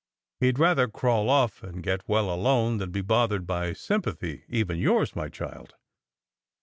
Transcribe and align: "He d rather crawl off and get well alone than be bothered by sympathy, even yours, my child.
"He 0.39 0.51
d 0.51 0.59
rather 0.59 0.87
crawl 0.87 1.29
off 1.29 1.61
and 1.61 1.83
get 1.83 2.01
well 2.09 2.33
alone 2.33 2.77
than 2.77 2.89
be 2.89 3.01
bothered 3.01 3.45
by 3.45 3.73
sympathy, 3.73 4.45
even 4.49 4.79
yours, 4.79 5.15
my 5.15 5.29
child. 5.29 5.75